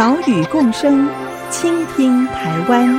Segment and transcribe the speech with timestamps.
[0.00, 1.06] 岛屿共生，
[1.50, 2.98] 倾听台湾。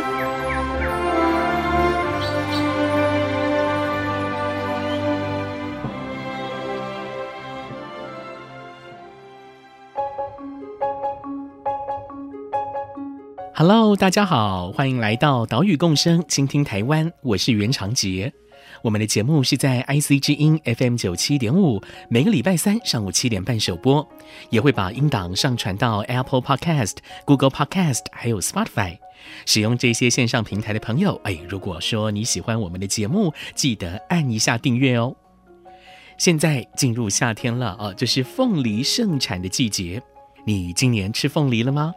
[13.56, 17.12] Hello，大家好，欢迎来到岛屿共生，倾听台湾。
[17.24, 18.32] 我是袁长杰。
[18.84, 24.08] 我们的节目是在 IC 之音 FM 九七点五，每个礼拜三上午七点半首播，
[24.50, 26.96] 也会把音档上传到 Apple Podcast、
[27.26, 28.98] Google Podcast 还有 Spotify。
[29.46, 35.16] 使用这些线上平台的朋友，哎，如果说你喜欢我们的节目，记得按一下订阅哦。
[36.18, 40.02] 现在进入夏天了啊，这是凤梨盛产的季节。
[40.44, 41.94] 你今年吃凤梨了吗？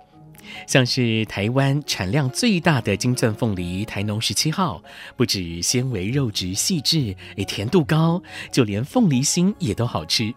[0.67, 4.83] 像是台湾产量最大的金钻凤梨台农十七号，
[5.17, 10.35] 不止纤维肉质细致，诶，甜度高，就连凤梨心也都好吃。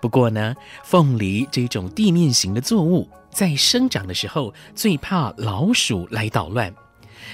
[0.00, 6.72] 不过呢，凤梨这种地面型的作物，在生长的时候最怕老鼠来捣乱。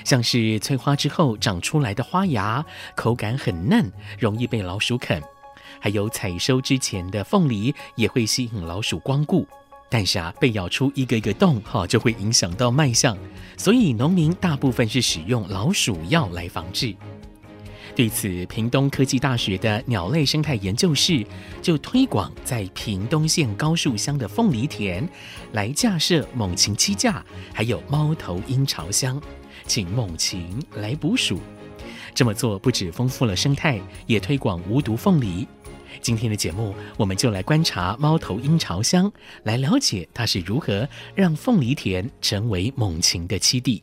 [0.05, 5.21] 像是催花之后长出来的花芽，口感很嫩，容易被老鼠啃；
[5.81, 9.47] 还有采收之前的凤梨，也会吸引老鼠光顾。
[9.89, 13.17] 但是啊，被咬出一个一个洞，哈，就会影响到卖相，
[13.57, 16.95] 所以农民大部分是使用老鼠药来防治。
[17.95, 21.25] 对此，屏东科技大学的鸟类生态研究室
[21.63, 25.09] 就推广在屏东县高树乡的凤梨田
[25.53, 29.19] 来架设猛禽栖架，还有猫头鹰巢箱，
[29.67, 31.41] 请猛禽来捕鼠。
[32.15, 35.47] 这么做不止丰富了生态，也推广无毒凤梨。
[36.01, 39.13] 今天的节目，我们就来观察猫头鹰巢箱，
[39.45, 43.83] 来了解它是如何让凤梨田成为猛禽的栖地。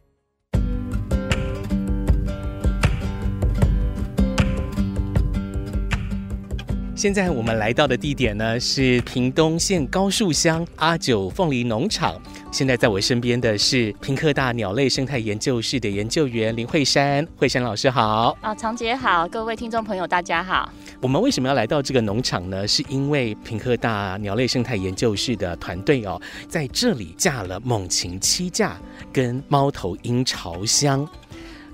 [6.95, 12.21] 现在我们来到的地点呢，是屏东县高树乡阿九凤梨农场。
[12.53, 18.37] 现在在我身边的是平科大鸟类生态研究室的研究员林慧珊，慧珊老师好。
[18.41, 20.71] 啊，长姐好，各位听众朋友大家好。
[21.01, 22.67] 我们为什么要来到这个农场呢？
[22.67, 28.77] 是因为平科大鸟类生态研究室的团队哦，在这里架了猛禽栖架
[29.11, 31.09] 跟猫头鹰巢箱。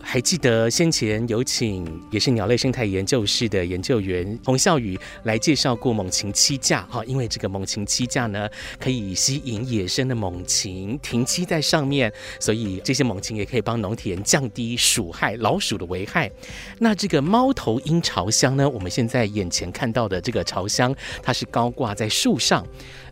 [0.01, 8.49] 还记得先前有请也是鸟类生态研究室的研究员洪孝宇来介绍过猛禽栖架哈，因为这个猛禽栖架呢，
[8.79, 16.31] 可以吸引野生的猛禽停栖在上面，所以这些猛禽也可以帮农田降低鼠害、老鼠的危害。
[16.79, 22.66] 那这个猫头鹰巢箱呢，我们现在眼前看到的这个巢箱，它是高挂在树上。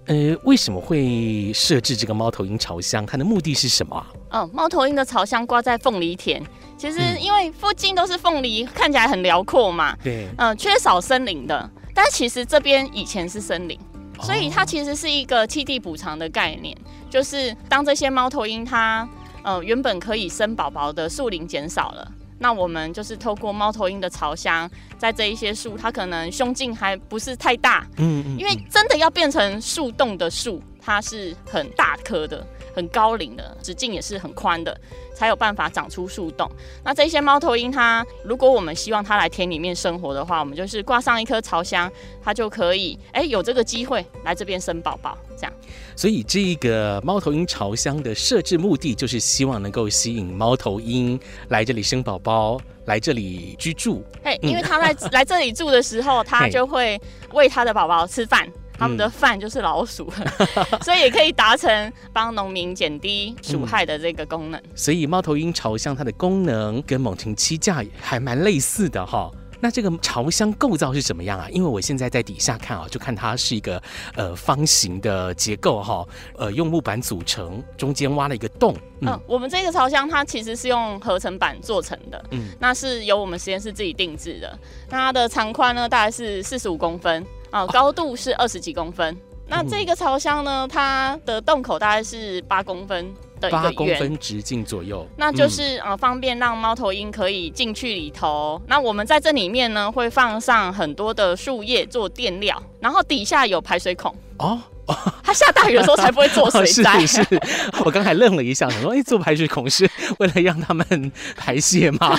[0.08, 3.06] 呃，为什么会设置这个猫头鹰巢箱？
[3.06, 4.06] 它的目的是什么？
[4.30, 6.42] 嗯，猫头鹰的巢箱挂在凤梨田，
[6.78, 9.96] 其实因为附近都是凤梨，嗯、看起来很辽阔嘛。
[10.02, 10.26] 对。
[10.38, 13.78] 嗯、呃，缺少森林的，但其实这边以前是森林，
[14.22, 19.08] 所以它其实是一个栖地补偿的概念，哦、就是当这些猫头鹰它
[19.44, 22.12] 呃原本可以生宝宝的树林减少了。
[22.40, 32.46] 那我们就是透过猫头鹰的巢箱，在这一些树，它可能胸径还不是太大，嗯，嗯，因为真的要变成树洞的树，它是很大棵的。
[32.76, 34.80] 很高龄的，直径也是很宽的，
[35.16, 36.48] 才有办法长出树洞。
[36.84, 41.92] 那这些猫头鹰，它如果我们希望它来田里面生活的话，我们就是挂上一颗巢箱，
[42.24, 45.18] 它就可以哎、欸、有这个机会来这边生宝宝。
[45.36, 45.54] 这样，
[45.98, 51.20] 所以这个猫头鹰巢箱的设置目的，就是希望能够吸引猫头鹰
[51.50, 54.06] 来这里生宝宝，来这里居住。
[54.22, 57.02] 哎，因为它在 来这里住的时候，它就会
[57.34, 58.48] 喂它的宝宝吃饭。
[58.80, 64.62] 他们的饭就是老鼠，嗯、 所以也可以达成帮农民减低鼠害的这个功能。
[64.62, 69.32] 嗯、所以猫头鹰巢箱它的功能跟猛禽栖架还蛮类似的哈。
[69.60, 71.48] 那这个巢箱构造是怎么样啊？
[71.52, 73.82] 因为我现在在底下看啊，就看它是一个
[74.16, 76.06] 呃方形的结构哈，
[76.38, 78.76] 呃用木板组成，中间挖了一个洞。
[79.02, 84.60] 嗯，呃、我们这个巢箱它其实是用合成板做成的，嗯，那是由我们实验室自己定制的。
[84.90, 87.26] 那它的长宽呢大概是四十五公分。
[87.50, 89.14] 啊，高度是二十几公分。
[89.14, 89.18] 哦、
[89.48, 93.10] 那这个巢箱呢，它的洞口大概是八公分
[93.52, 95.08] 八公分直径左右。
[95.18, 98.62] 那就是呃，方便让猫头鹰可以进去里头。
[98.68, 104.14] 那我们在这里面呢，会放上很多的树叶做垫料，然后底下有排水孔。
[104.40, 104.60] 哦，
[105.24, 107.00] 它下大雨的时候才不会做水灾。
[107.06, 107.42] 是是，
[107.84, 109.90] 我刚才愣了一下，想说，哎，做排水孔是
[110.20, 112.18] 为了让他们排泄吗？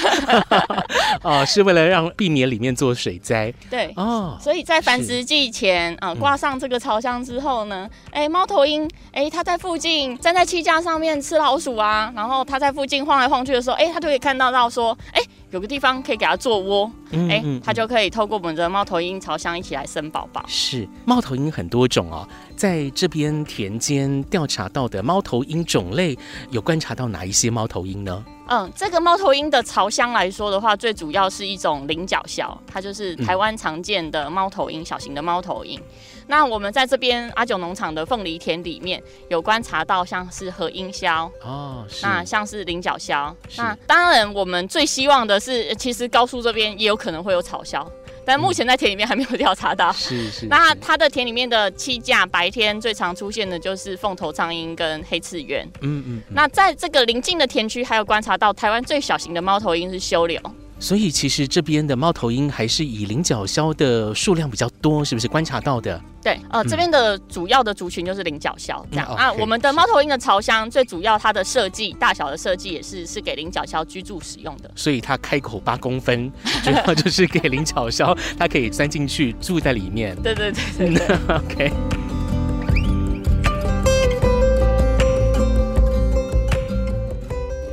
[1.22, 3.52] 哦，是为了让避免里面做水灾。
[3.70, 15.22] 对哦，所以在繁殖季前啊，挂上这个巢箱之后呢，哎，猫头鹰，哎，它在附近站在栖架上面吃老鼠啊，然后它在附近晃来晃去的时候，哎，它就可以看到到说，哎。
[15.50, 20.44] 有个地方可以给它做窝，哎、嗯，它、欸、就可以透过我们的猫头鹰巢箱一起来生宝宝。
[20.46, 26.18] 是猫头鹰很多种哦，在这边田间调查到的猫头鹰种类，
[26.50, 28.24] 有观察到哪一些猫头鹰呢？
[28.48, 35.80] 嗯，这个猫头鹰的巢箱来说的话，最主要是一种菱角鸮，它就是台湾常见的猫头鹰，小型的猫头鹰。
[36.28, 43.34] 那我们在这边阿九农场的凤梨田里面有观察到，像是和音鸮哦，那像是菱角鸮。
[43.56, 47.84] 那当然，我们最希望的是，其实高速这边也有可能会有草鸮，
[48.26, 49.90] 但目前在田里面还没有调查到。
[49.92, 50.46] 是 是，是。
[50.46, 55.66] 那它的田里面的栖架，白天最常出现的就是凤头苍鹰跟黑刺鸢。
[55.80, 56.22] 嗯嗯。
[56.30, 60.38] 那在这个邻近的田区，还有观察到台湾最小型的猫头鹰是鵂鶹。
[60.80, 66.00] 所以其实这边的猫头鹰还是以菱角鸮的数量比较多，是不是观察到的？
[66.22, 69.32] 对，呃，这边的主要的族群就是菱角鸮这样、嗯、啊。
[69.32, 74.70] 我们的猫头鹰的巢箱最主要它的设计大小的设计也是是给菱角鸮居住使用的。
[74.74, 76.30] 所以它开口八公分，
[76.62, 80.14] 主要就是给菱角鸮，它可以钻进去住在里面。
[80.22, 81.97] 对对对对，对， OK。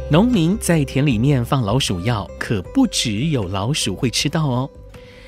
[0.08, 4.70] 农民在田里面放老鼠药，可不只有老鼠会吃到哦，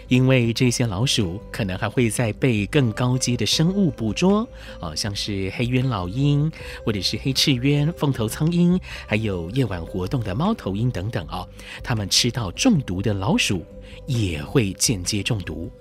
[0.07, 4.47] 因为这些老鼠可能还会再被更高阶的生物捕捉，
[4.79, 6.51] 哦，像是黑鸢老鹰，
[6.85, 11.47] 或者是黑翅鸢、凤头苍鹰，还有夜晚活动的猫头鹰等等哦，
[11.83, 13.65] 它们吃到中毒的老鼠，
[14.05, 15.71] 也会间接中毒。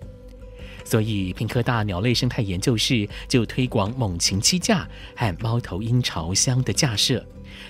[0.87, 7.23] 所以，屏科大鸟类生态研究室就推广猛禽栖架和猫头鹰巢箱的架设。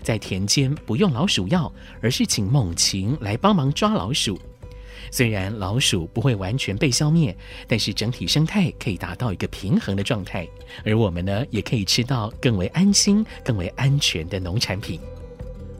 [0.02, 4.38] 在田间不用老鼠药，而是请猛禽来帮忙抓老鼠。
[5.10, 7.36] 虽然老鼠不会完全被消灭，
[7.68, 10.46] 但是整体生态可以达到一个平衡的状态，
[10.84, 15.00] 而我们呢，也可以吃到更为安心、更为安全的农产品。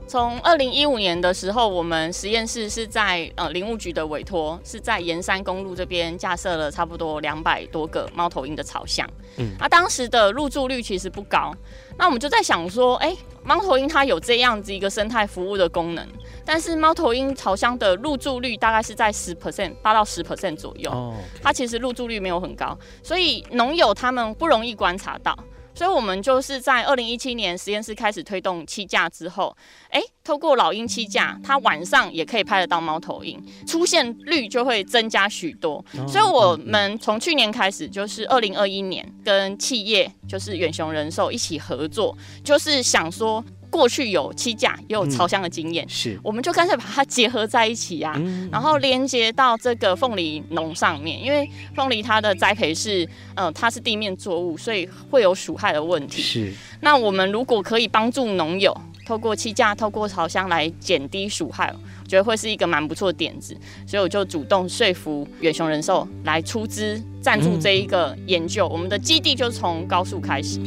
[0.07, 9.05] 从二零一五年的时候，我们实验室是在呃林务局的委托，是在沿山公路这边架设了差不多两百多个猫头鹰的巢箱。
[9.35, 11.53] 嗯，那当时的入住率其实不高，
[11.97, 16.07] 那我们就在想说，哎、欸，猫头鹰它有这样子一个生态服务的功能，
[16.45, 20.89] 但是猫头鹰巢箱的入住率大概是在十 percent 八到十 percent 左右。
[20.89, 21.43] 哦，okay.
[21.43, 25.37] 它其实入住率没有很高，所以农友他们不容易观察到。
[25.77, 29.55] 所以，我们就是在二零一七年实验室开始推动栖架之后，
[29.89, 35.85] 哎，透过老鹰栖架，它晚上也可以拍得到猫头鹰，出现率就会增加许多。
[36.07, 43.43] 所以，我们从去年开始，就是二零二一年，跟企业就是远雄人寿一起合作，就是想说。
[43.77, 56.23] 过去有七架，也有巢箱的经验，嗯，是，我们就干脆把它结合在一起呀，啊嗯，然后连接到这个凤梨农上面，因为凤梨它的栽培是，呃，它是地面作物，所以会有鼠害的问题。
[56.23, 56.51] 是，
[56.81, 58.75] 那我们如果可以帮助农友
[59.05, 61.71] 透过栖架、透过潮香来减低鼠害，
[62.03, 70.59] 我觉得会是一个蛮不错的点子，所以我就主动说服远雄人寿来出资赞助这一个研究，嗯，我们的基地就从高速开始。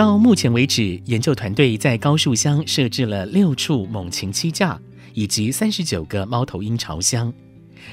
[0.00, 4.80] 到目前为止，研究团队在高树乡设置了六处猛禽栖架，
[5.12, 7.30] 以及三十九个猫头鹰巢箱。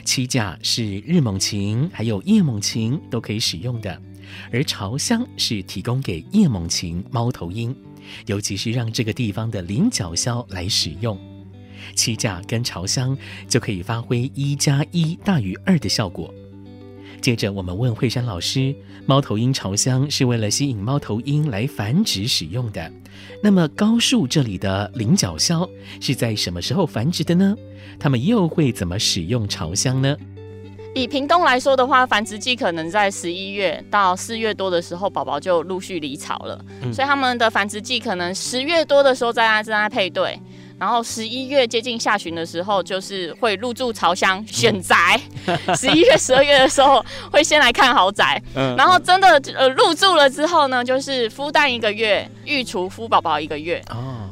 [0.05, 4.01] 栖架是日猛禽还有夜猛禽都可以使用的，
[4.53, 7.75] 而巢箱是提供给夜猛禽猫头鹰，
[8.25, 11.19] 尤其是让这个地方的菱角鸮来使用。
[11.93, 13.17] 栖架跟巢箱
[13.49, 16.33] 就可以发挥一加一大于二的效果。
[17.21, 18.73] 接着，我们问惠山老师：
[19.05, 22.91] 猫头鹰巢箱是为了吸引猫头鹰来繁殖使用的，
[23.43, 25.69] 那么高树这里的菱角鸮
[25.99, 27.55] 是在什么时候繁殖的呢？
[27.99, 30.15] 它们又会怎么使用巢箱呢？
[30.95, 40.39] 以屏东来说的话，繁殖季可能在十一月到四月多的时候，宝宝就陆续离巢了，嗯，所以他们的繁殖季可能十月多的时候在正在配对。
[40.79, 45.19] 然后十一月接近下旬的时候，就是会入住巢箱选宅。
[45.75, 48.41] 十一月、十二月的时候，会先来看豪宅。
[48.77, 53.83] 然后真的呃入住了之后呢，就是孵蛋一个月，育雏孵宝宝一个月。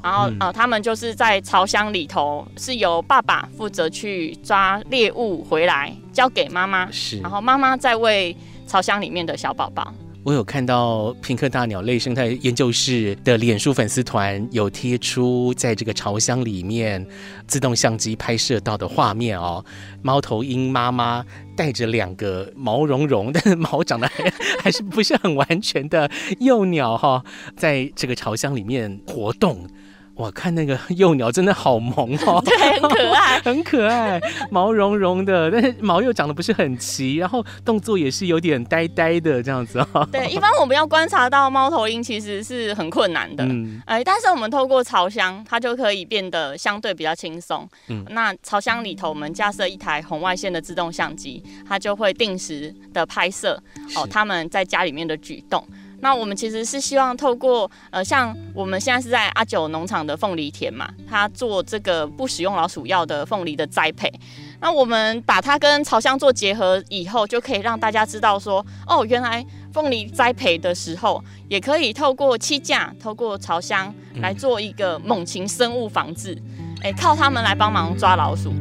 [0.04, 6.88] 然后呃，他们就是在巢箱里头，是由爸爸负责去抓猎物回来，交给妈妈。
[6.92, 7.20] 是。
[7.22, 8.38] 然后妈妈再喂
[8.68, 9.92] 巢箱里面的小宝宝。
[10.26, 17.06] 我有看到平克大鸟类生态研究室的脸书粉丝团有贴出在这个巢箱里面
[17.46, 19.64] 自动相机拍摄到的画面哦，
[20.02, 21.24] 猫头鹰妈妈
[21.56, 29.68] 带着两个毛茸茸的 毛长得还还是不是很完全的幼鸟哈、哦，在这个巢箱里面活动。
[30.16, 40.08] 我看那个幼鸟真的好萌哦， 对，很可爱， 很可爱，毛茸茸的，但是毛又长得不是很齐，然后动作也是有点呆呆的这样子哦。
[40.12, 47.68] 对， 一般我们要观察到猫头鹰其实是很困难的，嗯，哎，但是我们透过巢箱，它就可以变得相对比较轻松。
[47.90, 53.62] 嗯，那巢箱里头我们架设一台红外线的自动相机，它就会定时的拍摄
[53.98, 55.66] 哦，它们在家里面的举动。
[56.06, 64.14] 那我们其实是希望透过呃，像我们现在是在阿九农场的凤梨田嘛，它做这个不使用老鼠药的凤梨的栽培。
[64.62, 69.44] 那我们把它跟巢箱做结合以后，就可以让大家知道说，哦，原来
[69.74, 76.40] 凤梨栽培的时候，也可以透过栖架、透过巢箱来做一个猛禽生物防治，
[76.84, 78.54] 哎，靠它们来帮忙抓老鼠。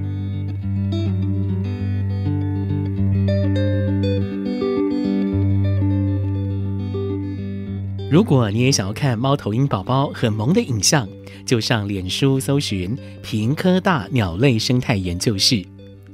[8.14, 11.08] 如果你也想要看猫头鹰宝宝很萌的影像，
[11.44, 15.66] 就上脸书搜寻平科大鸟类生态研究室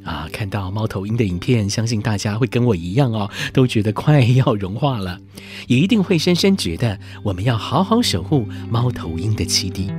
[0.02, 5.20] 啊，看到猫头鹰的影片，相信大家会跟我一样哦，都觉得快要融化了，
[5.66, 9.92] 也一定会深深觉得我们要好好守护猫头鹰的栖地。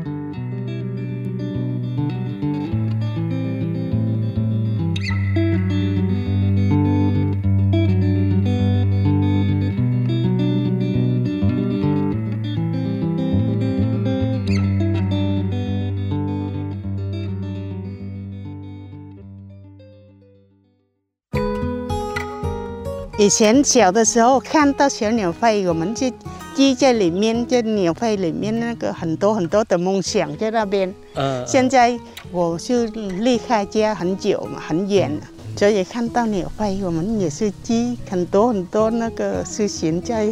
[23.22, 26.12] 以前小的时候看到小鸟飞，我们就
[26.56, 30.92] 记在里面，在鸟飞里面那个很多很多的梦想在那边。
[31.14, 31.46] 嗯。
[31.46, 32.00] 现在
[32.32, 35.22] 我就离开家很久嘛，很远了，
[35.56, 40.26] 所以看到鸟飞，我们也是记很多很多那个事情在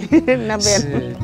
[0.48, 0.60] 那边。
[0.60, 1.16] 是。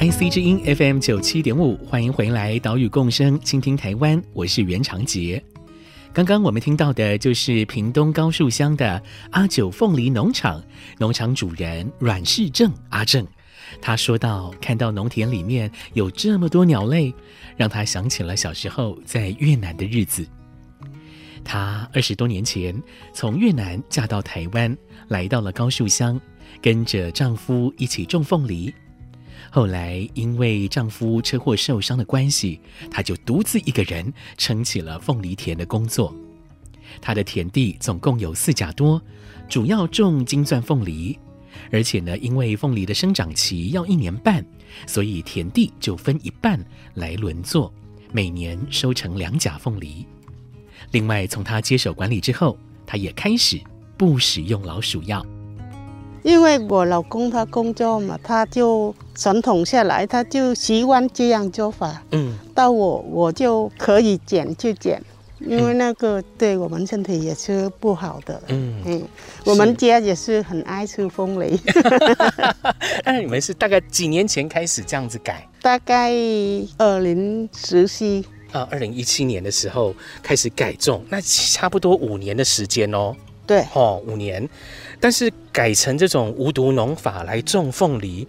[0.00, 5.44] IC 之音 FM 九七点五，欢迎回来，岛屿共生，倾听台湾，我是袁长杰。
[6.14, 10.62] 刚刚我们听到的就是屏东高树乡的阿九凤梨农场
[10.98, 13.26] 农场主人阮世正阿正，
[13.80, 17.14] 他说到看到农田里面有这么多鸟类，
[17.56, 20.26] 让他想起了小时候在越南的日子。
[21.42, 22.78] 他二十多年前
[23.14, 24.76] 从越南嫁到台湾，
[25.08, 26.20] 来到了高树乡，
[26.60, 28.72] 跟着丈夫一起种凤梨。
[29.54, 32.58] 后来因为丈夫车祸受伤的关系，
[32.90, 36.14] 她就独自一个人撑起了凤梨田的工作。
[37.02, 39.00] 她的田地总共有四甲多，
[39.50, 41.18] 主要种金钻凤梨。
[41.70, 44.42] 而且呢，因为凤梨的生长期要一年半，
[44.86, 46.58] 所以田地就分一半
[46.94, 47.70] 来轮作，
[48.10, 50.06] 每年收成两甲凤梨。
[50.92, 53.60] 另外，从她接手管理之后，她也开始
[53.98, 55.22] 不使用老鼠药。
[56.22, 62.02] 因为我老公他工作嘛，他就传统下来，他就习惯这样做法。
[62.12, 65.02] 嗯，到我我就可以减就减，
[65.40, 68.40] 因为那个对我们身体也是不好的。
[68.48, 69.02] 嗯嗯，
[69.44, 71.58] 我们家也是很爱吃风梨。
[73.04, 75.48] 那你们是大概几年前开始这样子改？
[75.60, 76.12] 大概
[76.78, 83.14] 二零十七啊，二零一七年的时候开始改种，那差不多五年的时间哦。
[83.46, 84.48] 对，哦，五年。
[85.00, 88.26] 但是改成这种无毒农法来种凤梨，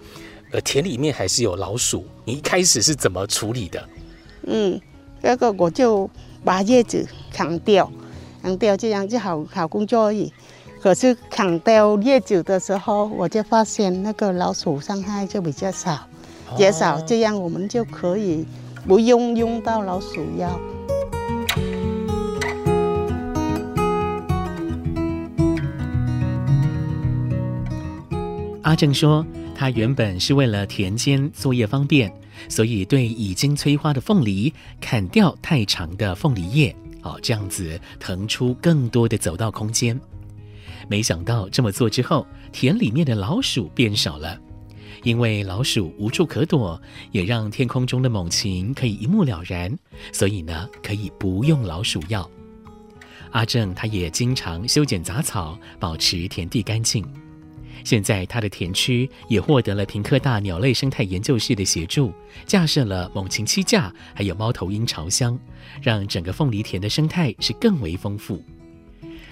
[0.51, 2.05] 呃，田里面还是有老鼠。
[2.25, 3.87] 你一开始是怎么处理的？
[4.47, 4.79] 嗯，
[5.21, 6.09] 那个我就
[6.43, 7.91] 把叶子砍掉，
[8.41, 10.33] 砍掉这样就好好工作而已。
[10.81, 16.07] 可是砍掉叶子的时候，我就发现那个老鼠伤害就比较少，
[16.57, 18.45] 减少，这样我们就可以
[18.85, 20.59] 不用用到老鼠药。
[28.63, 32.11] 阿正说，他原本是为了田间作业方便，
[32.47, 39.99] 所以对已经催花的凤梨砍掉太长的凤梨叶，哦，这样子腾出更多的走道空间。
[40.87, 44.39] 没想到这么做之后，田里面的老鼠变少了，
[45.03, 49.77] 因为老鼠无处可躲，也让天空中的猛禽可以一目了然，
[50.13, 52.29] 所以呢，可以不用老鼠药。
[53.31, 57.05] 阿正他也经常修剪杂草，保持田地干净。
[57.83, 62.13] 现在，他的田区也获得了屏科大鸟类生态研究室的协助，
[62.45, 65.37] 架设了猛禽栖架，还有猫头鹰巢箱，
[65.81, 68.43] 让整个凤梨田的生态是更为丰富。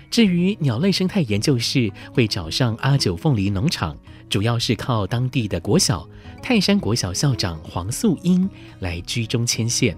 [0.10, 3.98] 至于鸟类生态研究室会找上阿九凤梨农场，
[4.29, 6.05] 主要是靠当地的国小
[6.43, 9.96] 泰山国小校长黄素英来居中牵线。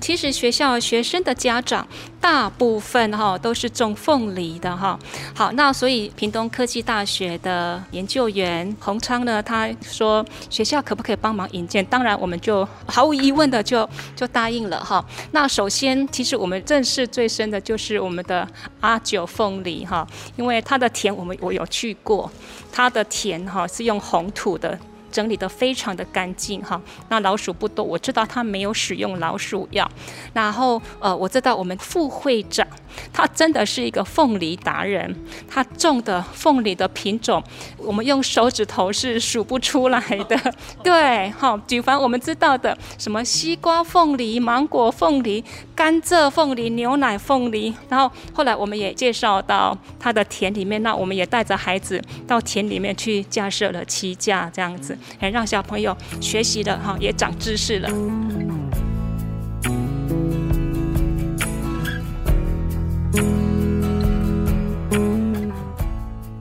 [0.00, 1.86] 其实学校学生的家长
[2.20, 4.98] 大部分哈都是种凤梨的哈。
[5.34, 11.84] 好，那所以屏东科技大学的研究员洪昌呢，他说学校可不可以帮忙引荐？
[11.84, 15.04] 当然，我们就毫无疑问的就就答应了哈。
[15.32, 18.46] 那首先，其实我们认识最深的就是我们的
[18.80, 22.30] 阿九凤梨哈，因为他的田我们我有去过，
[22.72, 24.78] 他的田哈是用红土的。
[25.10, 29.88] 整理得非常的干净哈，那老鼠不多，我知道他没有使用老鼠药。
[30.32, 32.66] 然后呃，我知道我们副会长
[33.12, 35.14] 他真的是一个凤梨达人，
[35.48, 37.42] 他种的凤梨的品种，
[37.76, 40.38] 我们用手指头是数不出来的。
[40.82, 54.96] 对，好，举凡我们知道的什么西瓜凤梨、芒果凤梨、甘蔗凤梨、牛奶凤梨，然后后来我们也介绍到他的田里面，那我们也带着孩子到田里面去架设了七架，这样子。
[55.18, 57.90] 还让小朋友学习了哈，也长知识了。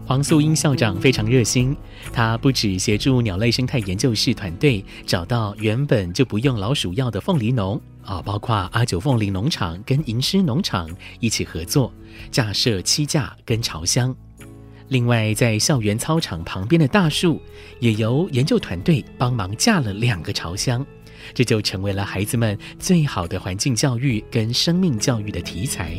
[0.06, 1.78] 黄素英校长非常热心，
[2.12, 10.89] 他不止协助鸟类生态研究室团队找到原本就不用老鼠药的凤梨农啊，包括阿九凤梨农场跟银狮农场
[11.20, 11.94] 一起合作
[12.32, 14.16] 架设栖架跟巢箱。
[14.89, 17.39] 另外，在校园操场旁边的大树，
[17.79, 20.84] 也由研究团队帮忙架了两个巢箱，
[21.31, 25.93] 这就成为了孩子们最好的环境教育跟生命教育的题材。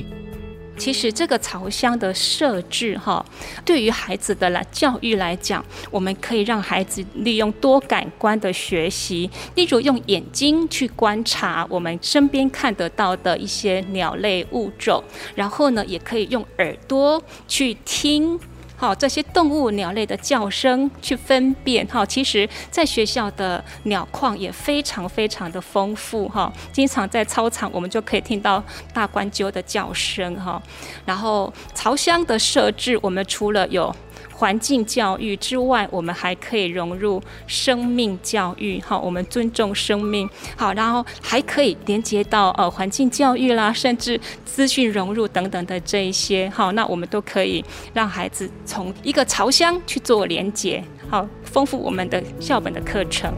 [0.76, 3.24] 其实这个巢箱的设置，哈，
[3.64, 15.04] 对于孩子的来教育来讲，我们可以让孩子利用多感官的学习，例如用眼睛去观察我们身边看得到的一些鸟类物种，
[15.36, 18.40] 然后呢，也可以用耳朵去听。
[18.80, 21.86] 好，这些动物、鸟类的叫声去分辨。
[21.86, 26.26] 哈，其实在学校的鸟况也非常非常的丰富。
[26.30, 30.34] 哈，经常在操场我们就可以听到大冠鸠的叫声。
[30.36, 30.62] 哈，
[31.04, 33.94] 然后巢箱的设置，我们除了有
[34.40, 40.26] 环境教育之外，我们还可以融入生命教育，好，我们尊重生命，
[40.56, 53.34] 好，然后还可以连接到呃环境教育啦，甚至资讯融入等等的这一些，好，那我们都可以让孩子从一个朝向去做连接，好，丰富我们的校本的课程。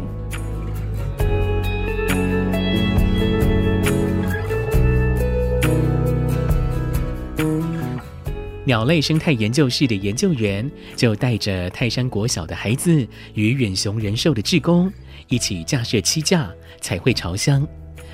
[8.64, 14.92] 鸟类生态研究室的研究员就带着泰山国小的孩子与远雄人寿的志工
[15.29, 16.48] 一起架设七架、
[16.81, 17.66] 彩绘巢箱。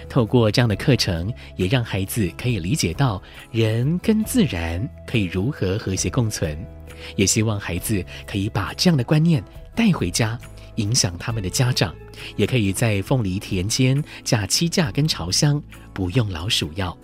[0.08, 6.58] 透过这样的课程，也让孩子可以理解到人跟自然可以如何和谐共存。
[7.14, 9.44] 也希望孩子可以把这样的观念
[9.76, 10.38] 带回家，
[10.76, 11.94] 影响他们的家长，
[12.36, 16.96] 也可以在凤梨田间架七架跟巢箱，不用老鼠药。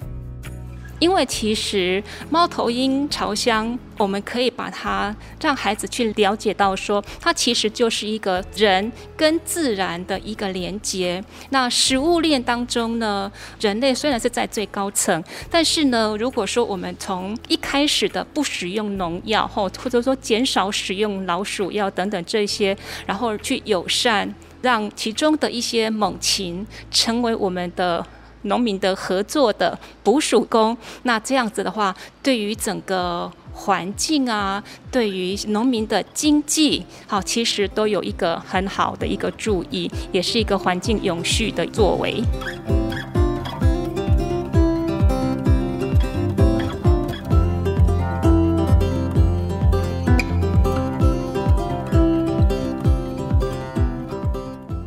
[1.01, 11.23] 因为其实猫头鹰巢箱，我们可以把它让孩子去了解到说，说它其实就是一个人跟自然的一个连接。
[11.51, 13.31] 那食物链当中呢，
[13.61, 22.77] 人类虽然是在最高层，但是呢，如果说我们从一开始的不使用农药，或或者说减少使用老鼠药等等这些，
[23.07, 28.07] 然后去友善，让其中的一些猛禽成为我们的。
[28.45, 42.23] 农民的合作的捕鼠工，那这样子的话，对于整个环境啊，对于农民的经济，好，其实都有一个很好的一个注意，也是一个环境永续的作为。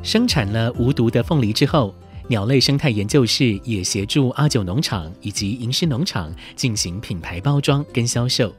[0.03, 1.93] 生产了无毒的凤梨之后。
[2.29, 8.53] 鸟类生态研究室也协助阿九农场以及银狮农场进行品牌包装跟销售。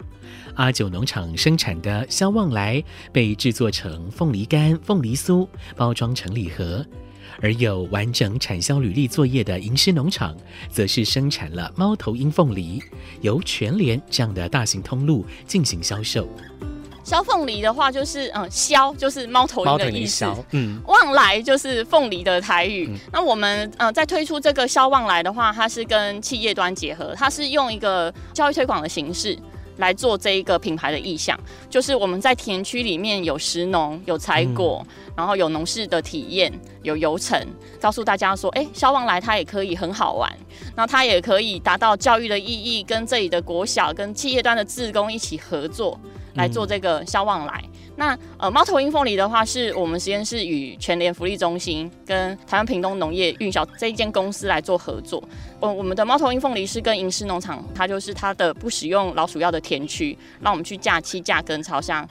[0.54, 6.82] 阿九农场生产的肖旺来被制作成凤梨干、凤梨酥，包装成礼盒；
[7.42, 10.34] 而有完整产销履历作业的银狮农场，
[10.70, 12.82] 则是生产了猫头鹰凤梨，
[13.20, 16.26] 由全联这样的大型通路进行销售。
[17.08, 22.86] 萧凤梨的话，就是嗯，萧就是猫头鹰的意思，嗯，旺来就是凤梨的台语。
[22.92, 29.38] 嗯、那我们呃在推出这个萧旺来的话，它是跟企业端结合，它是用一个教育推广的形式，
[29.78, 31.40] 来做这一个品牌的意向，
[31.70, 37.42] 就是我们在田区里面有食农、有采果，嗯、然后有农事的体验、有游程，
[37.80, 40.30] 告诉大家说，哎，消旺来它也可以很好玩，
[40.76, 45.98] 那它也可以达到教育的意义，跟这里的国小跟企业端的志工一起合作
[46.34, 47.62] 来做这个消旺来。
[47.64, 55.20] 嗯那呃，猫头鹰凤梨的话，是我们实验室与全联福利中心跟台湾屏东农业运销这一间公司来做合作。
[55.58, 62.08] 我我们的猫头鹰凤梨是跟银狮农场，它就是它的不使用老鼠药的田区，让我们去架期架跟朝向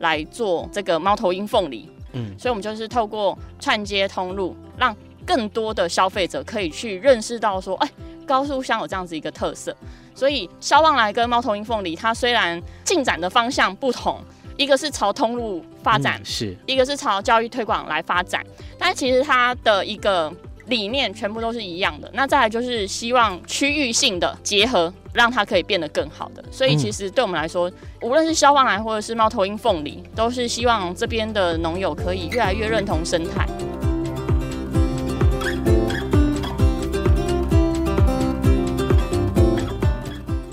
[0.00, 1.88] 来做这个猫头鹰凤梨。
[2.12, 4.94] 嗯，所以我们就是透过串接通路，让
[5.30, 7.92] 更多的消费者可以去认识到说，哎、欸，
[8.26, 9.72] 高速乡有这样子一个特色。
[10.12, 14.20] 所以肖旺来跟猫头鹰凤梨，它虽然进展的方向不同。
[14.56, 18.44] 一个是朝通路发展，嗯、是一个是朝教育推广来发展，
[18.76, 20.30] 但其实它的一个
[20.66, 22.10] 理念全部都是一样的。
[22.12, 26.44] 那再来就是希望区域性的结合，让它可以变得更好的。
[26.50, 33.46] 所以其实对我们来说，嗯、无论是肖旺来或者是猫头鹰凤梨，都是希望这边的农友可以越来越认同生态。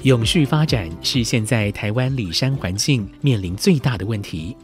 [0.03, 4.55] 永续发展是现在台湾里山环境面临最大的问题。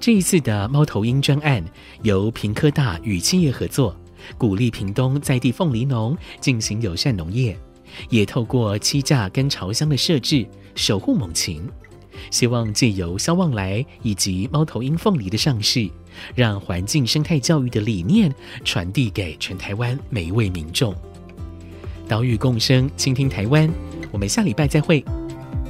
[0.00, 1.64] 这一次的猫头鹰专案
[2.02, 3.96] 由屏科大与企业合作，
[4.36, 7.56] 鼓励屏东在地凤梨农进行友善农业，
[8.10, 11.62] 也透过栖架跟巢箱的设置守护猛禽，
[12.30, 15.88] 希望借由肖旺来以及猫头鹰凤梨的上市，
[16.34, 20.92] 让环境生态教育的理念传递给全台湾每一位民众。
[22.08, 23.72] 岛屿共生，倾听台湾。
[24.12, 25.04] 我们下礼拜再会，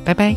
[0.05, 0.35] 拜拜。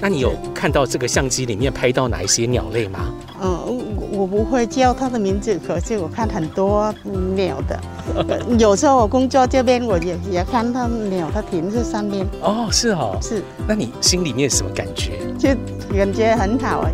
[0.00, 3.14] 那你有看到这个相机里面拍到哪一些鸟类吗？
[3.40, 6.94] 嗯，我不会叫它的名字，可是我看很多
[7.34, 7.80] 鸟的。
[8.58, 12.26] 有时候我工作这边，我也也看到鸟，它停在上面。
[12.42, 13.42] 哦，是哦，是。
[13.66, 15.12] 那你心里面什么感觉？
[15.38, 15.48] 就
[15.96, 16.92] 感觉很好哎。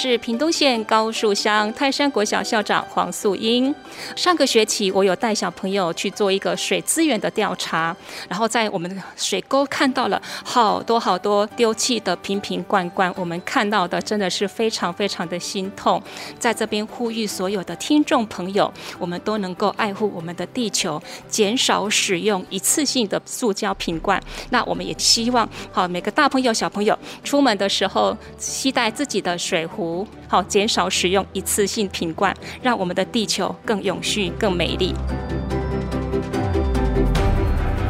[0.00, 3.74] 是屏东县高树乡泰山国小校长黄素英。
[4.14, 7.96] 上个学期，我有带小朋友去做一个水资源的调查，
[8.28, 16.00] 然后在我们的水沟看到了好多好多丢弃的瓶瓶罐罐，我们看到的真的是非常非常的心痛。
[16.38, 24.22] 在这边呼吁所有的听众朋友，我们都能够爱护我们的地球，减少使用一次性的塑胶瓶罐。
[24.50, 29.87] 那我们也希望，好每个大朋友小朋友出门的时候，携带自己的水壶。
[30.26, 34.94] 好，减少使用一次性瓶罐，让我们的地球更永续、更美丽。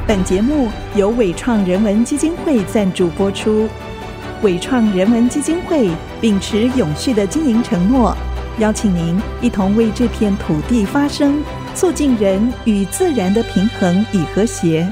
[0.07, 3.69] 本节目由伟创人文基金会赞助播出。
[4.43, 8.17] 伟创人文基金会秉持永续的经营承诺，
[8.59, 11.43] 邀请您一同为这片土地发声，
[11.75, 14.89] 促进人与自然的平衡与和谐。